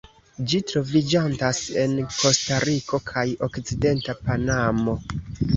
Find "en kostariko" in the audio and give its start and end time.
1.83-3.03